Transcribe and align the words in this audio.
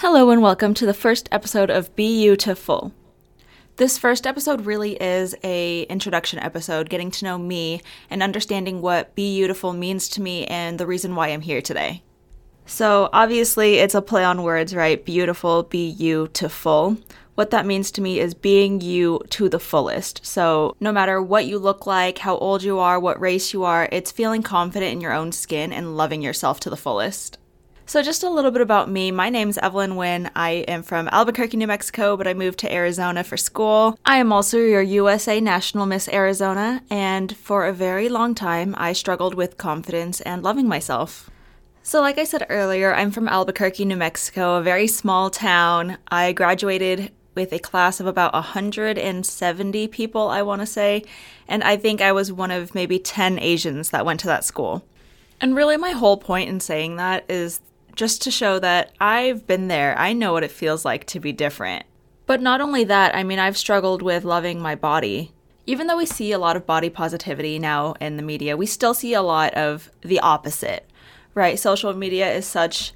Hello 0.00 0.28
and 0.28 0.42
welcome 0.42 0.74
to 0.74 0.84
the 0.84 0.92
first 0.92 1.26
episode 1.32 1.70
of 1.70 1.96
Be 1.96 2.22
You 2.22 2.36
to 2.36 2.54
Full. 2.54 2.92
This 3.76 3.96
first 3.96 4.26
episode 4.26 4.66
really 4.66 4.92
is 5.02 5.34
a 5.42 5.84
introduction 5.84 6.38
episode, 6.38 6.90
getting 6.90 7.10
to 7.12 7.24
know 7.24 7.38
me 7.38 7.80
and 8.10 8.22
understanding 8.22 8.82
what 8.82 9.14
Be 9.14 9.38
Beautiful 9.38 9.72
means 9.72 10.10
to 10.10 10.20
me 10.20 10.44
and 10.48 10.78
the 10.78 10.86
reason 10.86 11.14
why 11.14 11.28
I'm 11.28 11.40
here 11.40 11.62
today. 11.62 12.02
So, 12.66 13.08
obviously, 13.14 13.76
it's 13.76 13.94
a 13.94 14.02
play 14.02 14.22
on 14.22 14.42
words, 14.42 14.74
right? 14.74 15.02
Beautiful, 15.02 15.62
be 15.62 15.88
you 15.88 16.28
to 16.34 16.50
full. 16.50 16.98
What 17.34 17.48
that 17.52 17.64
means 17.64 17.90
to 17.92 18.02
me 18.02 18.20
is 18.20 18.34
being 18.34 18.82
you 18.82 19.22
to 19.30 19.48
the 19.48 19.58
fullest. 19.58 20.26
So, 20.26 20.76
no 20.78 20.92
matter 20.92 21.22
what 21.22 21.46
you 21.46 21.58
look 21.58 21.86
like, 21.86 22.18
how 22.18 22.36
old 22.36 22.62
you 22.62 22.78
are, 22.80 23.00
what 23.00 23.18
race 23.18 23.54
you 23.54 23.64
are, 23.64 23.88
it's 23.90 24.12
feeling 24.12 24.42
confident 24.42 24.92
in 24.92 25.00
your 25.00 25.14
own 25.14 25.32
skin 25.32 25.72
and 25.72 25.96
loving 25.96 26.20
yourself 26.20 26.60
to 26.60 26.70
the 26.70 26.76
fullest. 26.76 27.38
So, 27.88 28.02
just 28.02 28.24
a 28.24 28.28
little 28.28 28.50
bit 28.50 28.62
about 28.62 28.90
me. 28.90 29.12
My 29.12 29.30
name's 29.30 29.58
Evelyn 29.58 29.94
Wynn. 29.94 30.28
I 30.34 30.64
am 30.66 30.82
from 30.82 31.08
Albuquerque, 31.12 31.56
New 31.56 31.68
Mexico, 31.68 32.16
but 32.16 32.26
I 32.26 32.34
moved 32.34 32.58
to 32.58 32.72
Arizona 32.72 33.22
for 33.22 33.36
school. 33.36 33.96
I 34.04 34.16
am 34.16 34.32
also 34.32 34.58
your 34.58 34.82
USA 34.82 35.40
National 35.40 35.86
Miss 35.86 36.08
Arizona, 36.08 36.82
and 36.90 37.36
for 37.36 37.64
a 37.64 37.72
very 37.72 38.08
long 38.08 38.34
time, 38.34 38.74
I 38.76 38.92
struggled 38.92 39.34
with 39.34 39.56
confidence 39.56 40.20
and 40.20 40.42
loving 40.42 40.66
myself. 40.66 41.30
So, 41.84 42.00
like 42.00 42.18
I 42.18 42.24
said 42.24 42.44
earlier, 42.48 42.92
I'm 42.92 43.12
from 43.12 43.28
Albuquerque, 43.28 43.84
New 43.84 43.96
Mexico, 43.96 44.56
a 44.56 44.62
very 44.62 44.88
small 44.88 45.30
town. 45.30 45.96
I 46.08 46.32
graduated 46.32 47.12
with 47.36 47.52
a 47.52 47.60
class 47.60 48.00
of 48.00 48.08
about 48.08 48.34
170 48.34 49.86
people, 49.86 50.26
I 50.26 50.42
want 50.42 50.60
to 50.60 50.66
say, 50.66 51.04
and 51.46 51.62
I 51.62 51.76
think 51.76 52.00
I 52.00 52.10
was 52.10 52.32
one 52.32 52.50
of 52.50 52.74
maybe 52.74 52.98
10 52.98 53.38
Asians 53.38 53.90
that 53.90 54.04
went 54.04 54.18
to 54.20 54.26
that 54.26 54.44
school. 54.44 54.84
And 55.40 55.54
really, 55.54 55.76
my 55.76 55.92
whole 55.92 56.16
point 56.16 56.48
in 56.48 56.58
saying 56.58 56.96
that 56.96 57.24
is 57.28 57.60
just 57.96 58.22
to 58.22 58.30
show 58.30 58.58
that 58.58 58.92
I've 59.00 59.46
been 59.46 59.68
there. 59.68 59.98
I 59.98 60.12
know 60.12 60.34
what 60.34 60.44
it 60.44 60.50
feels 60.50 60.84
like 60.84 61.06
to 61.06 61.20
be 61.20 61.32
different. 61.32 61.84
But 62.26 62.40
not 62.40 62.60
only 62.60 62.84
that, 62.84 63.14
I 63.14 63.24
mean, 63.24 63.38
I've 63.38 63.56
struggled 63.56 64.02
with 64.02 64.24
loving 64.24 64.60
my 64.60 64.74
body. 64.74 65.32
Even 65.66 65.86
though 65.86 65.96
we 65.96 66.06
see 66.06 66.32
a 66.32 66.38
lot 66.38 66.56
of 66.56 66.66
body 66.66 66.90
positivity 66.90 67.58
now 67.58 67.94
in 68.00 68.16
the 68.16 68.22
media, 68.22 68.56
we 68.56 68.66
still 68.66 68.94
see 68.94 69.14
a 69.14 69.22
lot 69.22 69.54
of 69.54 69.90
the 70.02 70.20
opposite, 70.20 70.88
right? 71.34 71.58
Social 71.58 71.92
media 71.94 72.32
is 72.32 72.46
such 72.46 72.92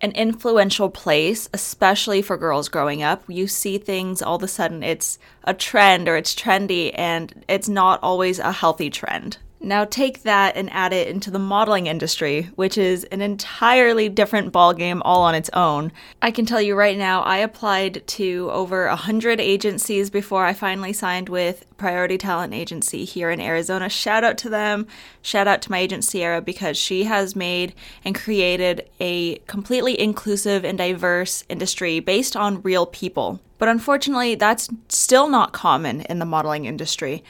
an 0.00 0.12
influential 0.12 0.90
place, 0.90 1.48
especially 1.52 2.22
for 2.22 2.36
girls 2.36 2.68
growing 2.68 3.02
up. 3.02 3.24
You 3.28 3.46
see 3.46 3.78
things 3.78 4.22
all 4.22 4.36
of 4.36 4.42
a 4.42 4.48
sudden, 4.48 4.82
it's 4.82 5.18
a 5.44 5.54
trend 5.54 6.08
or 6.08 6.16
it's 6.16 6.34
trendy, 6.34 6.92
and 6.94 7.44
it's 7.48 7.68
not 7.68 7.98
always 8.02 8.38
a 8.38 8.52
healthy 8.52 8.90
trend. 8.90 9.38
Now 9.66 9.84
take 9.84 10.22
that 10.22 10.56
and 10.56 10.72
add 10.72 10.92
it 10.92 11.08
into 11.08 11.28
the 11.28 11.40
modeling 11.40 11.88
industry, 11.88 12.50
which 12.54 12.78
is 12.78 13.02
an 13.02 13.20
entirely 13.20 14.08
different 14.08 14.52
ballgame 14.52 15.02
all 15.04 15.22
on 15.22 15.34
its 15.34 15.50
own. 15.54 15.90
I 16.22 16.30
can 16.30 16.46
tell 16.46 16.62
you 16.62 16.76
right 16.76 16.96
now, 16.96 17.22
I 17.22 17.38
applied 17.38 18.06
to 18.06 18.48
over 18.52 18.86
100 18.86 19.40
agencies 19.40 20.08
before 20.08 20.44
I 20.44 20.52
finally 20.52 20.92
signed 20.92 21.28
with 21.28 21.64
Priority 21.78 22.16
Talent 22.16 22.54
Agency 22.54 23.04
here 23.04 23.28
in 23.28 23.40
Arizona. 23.40 23.88
Shout 23.88 24.22
out 24.22 24.38
to 24.38 24.48
them. 24.48 24.86
Shout 25.20 25.48
out 25.48 25.62
to 25.62 25.70
my 25.72 25.78
agent 25.78 26.04
Sierra 26.04 26.40
because 26.40 26.76
she 26.76 27.02
has 27.02 27.34
made 27.34 27.74
and 28.04 28.14
created 28.14 28.88
a 29.00 29.38
completely 29.48 29.98
inclusive 29.98 30.64
and 30.64 30.78
diverse 30.78 31.42
industry 31.48 31.98
based 31.98 32.36
on 32.36 32.62
real 32.62 32.86
people. 32.86 33.40
But 33.58 33.68
unfortunately, 33.68 34.36
that's 34.36 34.68
still 34.88 35.28
not 35.28 35.52
common 35.52 36.02
in 36.02 36.20
the 36.20 36.24
modeling 36.24 36.66
industry. 36.66 37.24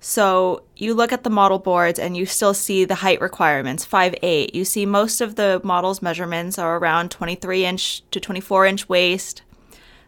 So 0.00 0.62
you 0.76 0.94
look 0.94 1.12
at 1.12 1.24
the 1.24 1.30
model 1.30 1.58
boards 1.58 1.98
and 1.98 2.16
you 2.16 2.24
still 2.24 2.54
see 2.54 2.84
the 2.84 2.96
height 2.96 3.20
requirements, 3.20 3.86
5'8. 3.86 4.54
You 4.54 4.64
see 4.64 4.86
most 4.86 5.20
of 5.20 5.34
the 5.34 5.60
model's 5.64 6.00
measurements 6.00 6.58
are 6.58 6.78
around 6.78 7.10
23 7.10 7.64
inch 7.64 8.02
to 8.10 8.20
24 8.20 8.66
inch 8.66 8.88
waist, 8.88 9.42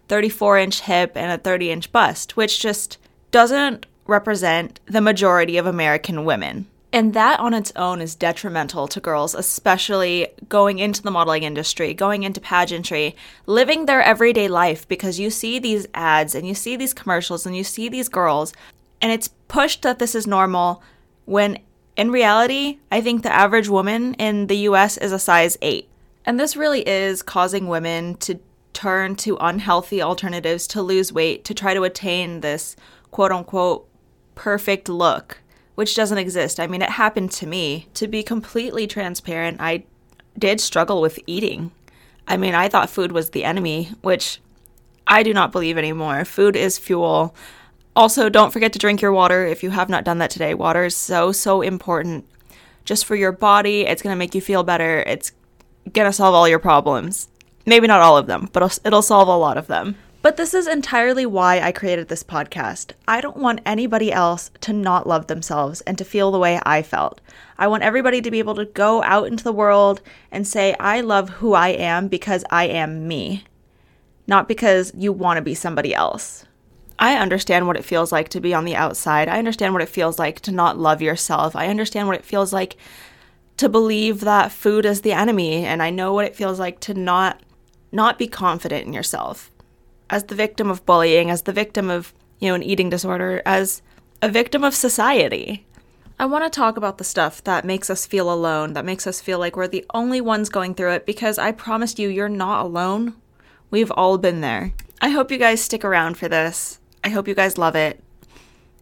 34 0.08 0.58
inch 0.58 0.80
hip, 0.82 1.12
and 1.16 1.32
a 1.32 1.38
30 1.38 1.70
inch 1.70 1.92
bust, 1.92 2.36
which 2.36 2.60
just 2.60 2.98
doesn't 3.30 3.86
represent 4.06 4.80
the 4.86 5.00
majority 5.00 5.56
of 5.56 5.66
American 5.66 6.24
women. 6.24 6.66
And 6.92 7.14
that 7.14 7.38
on 7.38 7.54
its 7.54 7.72
own 7.76 8.00
is 8.00 8.16
detrimental 8.16 8.88
to 8.88 8.98
girls, 8.98 9.34
especially 9.36 10.26
going 10.48 10.80
into 10.80 11.02
the 11.02 11.12
modeling 11.12 11.44
industry, 11.44 11.94
going 11.94 12.24
into 12.24 12.40
pageantry, 12.40 13.14
living 13.46 13.86
their 13.86 14.02
everyday 14.02 14.48
life 14.48 14.88
because 14.88 15.20
you 15.20 15.30
see 15.30 15.60
these 15.60 15.86
ads 15.94 16.34
and 16.34 16.48
you 16.48 16.54
see 16.54 16.74
these 16.74 16.92
commercials 16.92 17.46
and 17.46 17.56
you 17.56 17.62
see 17.62 17.88
these 17.88 18.08
girls 18.08 18.52
and 19.00 19.12
it's 19.12 19.28
pushed 19.48 19.82
that 19.82 19.98
this 19.98 20.14
is 20.14 20.26
normal 20.26 20.82
when 21.24 21.58
in 21.96 22.10
reality, 22.10 22.78
I 22.90 23.00
think 23.00 23.22
the 23.22 23.32
average 23.32 23.68
woman 23.68 24.14
in 24.14 24.46
the 24.46 24.56
US 24.68 24.96
is 24.96 25.12
a 25.12 25.18
size 25.18 25.58
8. 25.60 25.88
And 26.24 26.38
this 26.38 26.56
really 26.56 26.86
is 26.88 27.22
causing 27.22 27.66
women 27.66 28.14
to 28.16 28.38
turn 28.72 29.16
to 29.16 29.36
unhealthy 29.40 30.00
alternatives 30.00 30.66
to 30.68 30.80
lose 30.80 31.12
weight 31.12 31.44
to 31.44 31.52
try 31.52 31.74
to 31.74 31.82
attain 31.82 32.40
this 32.40 32.76
quote 33.10 33.32
unquote 33.32 33.86
perfect 34.34 34.88
look, 34.88 35.42
which 35.74 35.94
doesn't 35.94 36.16
exist. 36.16 36.58
I 36.58 36.66
mean, 36.66 36.82
it 36.82 36.90
happened 36.90 37.32
to 37.32 37.46
me. 37.46 37.88
To 37.94 38.08
be 38.08 38.22
completely 38.22 38.86
transparent, 38.86 39.60
I 39.60 39.84
did 40.38 40.60
struggle 40.60 41.00
with 41.00 41.18
eating. 41.26 41.72
I 42.26 42.36
mean, 42.36 42.54
I 42.54 42.68
thought 42.68 42.88
food 42.88 43.12
was 43.12 43.30
the 43.30 43.44
enemy, 43.44 43.90
which 44.00 44.40
I 45.06 45.22
do 45.22 45.34
not 45.34 45.52
believe 45.52 45.76
anymore. 45.76 46.24
Food 46.24 46.56
is 46.56 46.78
fuel. 46.78 47.34
Also, 47.96 48.28
don't 48.28 48.52
forget 48.52 48.72
to 48.72 48.78
drink 48.78 49.02
your 49.02 49.12
water 49.12 49.46
if 49.46 49.62
you 49.62 49.70
have 49.70 49.88
not 49.88 50.04
done 50.04 50.18
that 50.18 50.30
today. 50.30 50.54
Water 50.54 50.84
is 50.84 50.94
so, 50.94 51.32
so 51.32 51.60
important 51.60 52.24
just 52.84 53.04
for 53.04 53.16
your 53.16 53.32
body. 53.32 53.82
It's 53.82 54.02
going 54.02 54.14
to 54.14 54.18
make 54.18 54.34
you 54.34 54.40
feel 54.40 54.62
better. 54.62 55.00
It's 55.00 55.32
going 55.92 56.08
to 56.08 56.12
solve 56.12 56.34
all 56.34 56.48
your 56.48 56.58
problems. 56.58 57.28
Maybe 57.66 57.86
not 57.86 58.00
all 58.00 58.16
of 58.16 58.26
them, 58.26 58.48
but 58.52 58.78
it'll 58.84 59.02
solve 59.02 59.28
a 59.28 59.36
lot 59.36 59.58
of 59.58 59.66
them. 59.66 59.96
But 60.22 60.36
this 60.36 60.52
is 60.52 60.66
entirely 60.66 61.24
why 61.24 61.60
I 61.60 61.72
created 61.72 62.08
this 62.08 62.22
podcast. 62.22 62.92
I 63.08 63.22
don't 63.22 63.38
want 63.38 63.62
anybody 63.64 64.12
else 64.12 64.50
to 64.60 64.72
not 64.72 65.06
love 65.06 65.28
themselves 65.28 65.80
and 65.82 65.96
to 65.96 66.04
feel 66.04 66.30
the 66.30 66.38
way 66.38 66.60
I 66.64 66.82
felt. 66.82 67.22
I 67.58 67.68
want 67.68 67.82
everybody 67.82 68.20
to 68.20 68.30
be 68.30 68.38
able 68.38 68.54
to 68.56 68.66
go 68.66 69.02
out 69.02 69.28
into 69.28 69.44
the 69.44 69.52
world 69.52 70.02
and 70.30 70.46
say, 70.46 70.74
I 70.78 71.00
love 71.00 71.30
who 71.30 71.54
I 71.54 71.68
am 71.68 72.08
because 72.08 72.44
I 72.50 72.64
am 72.66 73.08
me, 73.08 73.44
not 74.26 74.46
because 74.46 74.92
you 74.94 75.10
want 75.10 75.38
to 75.38 75.42
be 75.42 75.54
somebody 75.54 75.94
else. 75.94 76.44
I 77.00 77.16
understand 77.16 77.66
what 77.66 77.78
it 77.78 77.84
feels 77.84 78.12
like 78.12 78.28
to 78.28 78.42
be 78.42 78.52
on 78.52 78.66
the 78.66 78.76
outside. 78.76 79.26
I 79.26 79.38
understand 79.38 79.72
what 79.72 79.82
it 79.82 79.88
feels 79.88 80.18
like 80.18 80.40
to 80.40 80.52
not 80.52 80.78
love 80.78 81.00
yourself. 81.00 81.56
I 81.56 81.68
understand 81.68 82.06
what 82.06 82.16
it 82.18 82.26
feels 82.26 82.52
like 82.52 82.76
to 83.56 83.70
believe 83.70 84.20
that 84.20 84.52
food 84.52 84.84
is 84.84 85.00
the 85.00 85.12
enemy 85.12 85.64
and 85.64 85.82
I 85.82 85.88
know 85.88 86.12
what 86.12 86.26
it 86.26 86.36
feels 86.36 86.60
like 86.60 86.78
to 86.80 86.94
not 86.94 87.42
not 87.90 88.18
be 88.18 88.28
confident 88.28 88.86
in 88.86 88.92
yourself. 88.92 89.50
As 90.10 90.24
the 90.24 90.34
victim 90.34 90.70
of 90.70 90.84
bullying, 90.84 91.30
as 91.30 91.42
the 91.42 91.52
victim 91.52 91.88
of, 91.88 92.12
you 92.38 92.48
know, 92.48 92.54
an 92.54 92.62
eating 92.62 92.90
disorder, 92.90 93.42
as 93.46 93.80
a 94.22 94.28
victim 94.28 94.62
of 94.62 94.74
society. 94.74 95.66
I 96.18 96.26
want 96.26 96.44
to 96.44 96.50
talk 96.50 96.76
about 96.76 96.98
the 96.98 97.04
stuff 97.04 97.42
that 97.44 97.64
makes 97.64 97.88
us 97.88 98.04
feel 98.06 98.30
alone, 98.30 98.74
that 98.74 98.84
makes 98.84 99.06
us 99.06 99.22
feel 99.22 99.38
like 99.38 99.56
we're 99.56 99.66
the 99.66 99.86
only 99.94 100.20
ones 100.20 100.50
going 100.50 100.74
through 100.74 100.92
it 100.92 101.06
because 101.06 101.38
I 101.38 101.52
promise 101.52 101.98
you 101.98 102.08
you're 102.08 102.28
not 102.28 102.64
alone. 102.66 103.14
We've 103.70 103.90
all 103.92 104.18
been 104.18 104.42
there. 104.42 104.74
I 105.00 105.08
hope 105.08 105.30
you 105.30 105.38
guys 105.38 105.62
stick 105.62 105.84
around 105.84 106.18
for 106.18 106.28
this. 106.28 106.79
I 107.02 107.08
hope 107.08 107.28
you 107.28 107.34
guys 107.34 107.58
love 107.58 107.76
it. 107.76 108.02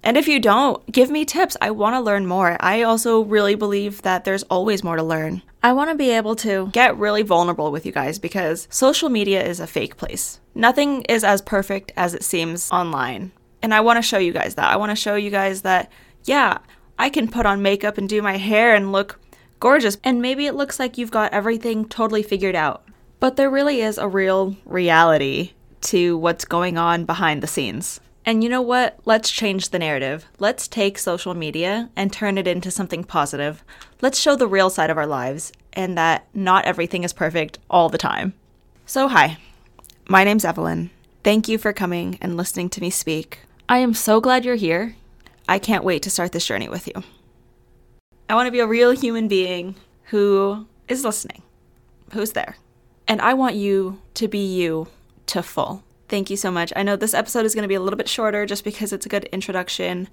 And 0.03 0.17
if 0.17 0.29
you 0.29 0.39
don't, 0.39 0.85
give 0.91 1.11
me 1.11 1.25
tips. 1.25 1.57
I 1.61 1.71
want 1.71 1.95
to 1.95 2.01
learn 2.01 2.27
more. 2.27 2.57
I 2.61 2.83
also 2.83 3.23
really 3.23 3.55
believe 3.55 4.03
that 4.03 4.25
there's 4.25 4.45
always 4.45 4.85
more 4.85 4.97
to 4.97 5.03
learn. 5.03 5.43
I 5.63 5.73
want 5.73 5.91
to 5.91 5.97
be 5.97 6.11
able 6.11 6.37
to 6.37 6.69
get 6.73 6.97
really 6.97 7.23
vulnerable 7.23 7.73
with 7.73 7.85
you 7.85 7.91
guys 7.91 8.19
because 8.19 8.69
social 8.71 9.09
media 9.09 9.45
is 9.45 9.59
a 9.59 9.67
fake 9.67 9.97
place. 9.97 10.39
Nothing 10.55 11.03
is 11.03 11.25
as 11.25 11.43
perfect 11.43 11.93
as 11.97 12.15
it 12.15 12.23
seems 12.23 12.71
online. 12.71 13.33
And 13.61 13.75
I 13.75 13.81
want 13.81 13.97
to 13.97 14.03
show 14.03 14.19
you 14.19 14.33
guys 14.33 14.55
that. 14.55 14.71
I 14.71 14.77
want 14.77 14.91
to 14.91 14.97
show 14.97 15.17
you 15.17 15.31
guys 15.31 15.63
that, 15.63 15.91
yeah, 16.25 16.59
I 16.97 17.11
can 17.11 17.29
put 17.29 17.45
on 17.45 17.61
makeup 17.61 17.99
and 17.99 18.09
do 18.09 18.23
my 18.23 18.37
hair 18.37 18.75
and 18.75 18.93
look 18.93 19.19
gorgeous. 19.59 19.99
And 20.05 20.23
maybe 20.23 20.47
it 20.47 20.55
looks 20.55 20.79
like 20.79 20.97
you've 20.97 21.11
got 21.11 21.33
everything 21.33 21.89
totally 21.89 22.23
figured 22.23 22.55
out. 22.55 22.85
But 23.19 23.35
there 23.35 23.51
really 23.51 23.81
is 23.81 23.99
a 23.99 24.07
real 24.07 24.57
reality 24.65 25.55
to 25.81 26.17
what's 26.19 26.45
going 26.45 26.79
on 26.79 27.05
behind 27.05 27.43
the 27.43 27.49
scenes. 27.49 28.01
And 28.29 28.45
you 28.45 28.51
know 28.51 28.61
what? 28.61 28.99
Let's 29.07 29.31
change 29.31 29.71
the 29.71 29.79
narrative. 29.79 30.27
Let's 30.39 30.69
take 30.69 30.99
social 30.99 31.33
media 31.33 31.89
and 31.97 32.13
turn 32.13 32.37
it 32.37 32.47
into 32.47 32.71
something 32.71 33.03
positive. 33.03 33.65
Let's 34.03 34.21
show 34.21 34.37
the 34.37 34.47
real 34.47 34.69
side 34.69 34.91
of 34.91 34.99
our 34.99 35.07
lives 35.07 35.51
and 35.73 35.97
that 35.97 36.27
not 36.35 36.67
everything 36.67 37.05
is 37.05 37.15
perfect 37.15 37.59
all 37.71 37.89
the 37.89 37.97
time. 37.97 38.35
So, 38.85 39.09
hi, 39.09 39.39
my 40.11 40.25
name's 40.25 40.45
Evelyn. 40.45 40.91
Thank 41.25 41.49
you 41.49 41.57
for 41.57 41.73
coming 41.73 42.19
and 42.21 42.37
listening 42.37 42.69
to 42.69 42.83
me 42.83 42.91
speak. 42.91 43.39
I 43.67 43.79
am 43.79 43.95
so 43.95 44.21
glad 44.21 44.45
you're 44.45 44.57
here. 44.57 44.95
I 45.49 45.59
can't 45.59 45.83
wait 45.83 46.03
to 46.03 46.11
start 46.11 46.33
this 46.33 46.45
journey 46.45 46.69
with 46.69 46.87
you. 46.87 47.03
I 48.29 48.35
want 48.35 48.47
to 48.47 48.53
be 48.53 48.61
a 48.61 48.67
real 48.67 48.91
human 48.91 49.29
being 49.29 49.75
who 50.11 50.67
is 50.87 51.03
listening, 51.03 51.41
who's 52.13 52.33
there. 52.33 52.59
And 53.07 53.23
I 53.23 53.33
want 53.33 53.55
you 53.55 54.03
to 54.13 54.29
be 54.29 54.45
you 54.45 54.89
to 55.29 55.43
full. 55.43 55.83
Thank 56.09 56.31
you 56.31 56.37
so 56.37 56.51
much. 56.51 56.73
I 56.75 56.83
know 56.83 56.97
this 56.97 57.15
episode 57.15 57.45
is 57.45 57.55
going 57.55 57.63
to 57.63 57.69
be 57.69 57.75
a 57.75 57.81
little 57.81 57.97
bit 57.97 58.09
shorter 58.09 58.47
just 58.47 58.65
because 58.65 58.93
it's 58.93 59.07
a 59.07 59.11
good 59.11 59.25
introduction. 59.25 60.09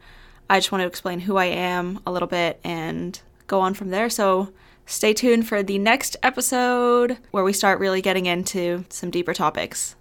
I 0.50 0.59
just 0.59 0.71
want 0.71 0.81
to 0.81 0.88
explain 0.88 1.21
who 1.21 1.38
I 1.38 1.45
am 1.45 2.00
a 2.06 2.12
little 2.12 2.27
bit 2.27 2.59
and 2.63 3.19
go 3.47 3.62
on 3.62 3.74
from 3.74 3.89
there. 3.89 4.09
So, 4.09 4.51
Stay 4.88 5.13
tuned 5.13 5.47
for 5.47 5.63
the 5.63 5.80
next 5.80 6.15
episode 6.21 7.18
where 7.31 7.44
we 7.44 7.53
start 7.53 7.80
really 7.80 8.01
getting 8.01 8.27
into 8.27 8.86
some 8.89 9.09
deeper 9.09 9.33
topics. 9.33 9.95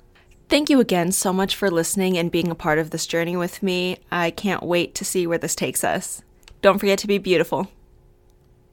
Thank 0.51 0.69
you 0.69 0.79
again 0.79 1.11
so 1.11 1.33
much 1.33 1.57
for 1.57 1.71
listening 1.71 2.19
and 2.19 2.31
being 2.31 2.51
a 2.51 2.55
part 2.55 2.79
of 2.79 2.91
this 2.91 3.07
journey 3.07 3.35
with 3.35 3.63
me. 3.63 3.97
I 4.13 4.31
can't 4.31 4.63
wait 4.63 4.95
to 4.97 5.05
see 5.05 5.27
where 5.27 5.39
this 5.39 5.55
takes 5.55 5.85
us. 5.85 6.21
Don't 6.61 6.79
forget 6.79 6.99
to 6.99 7.07
be 7.07 7.17
beautiful. 7.17 7.71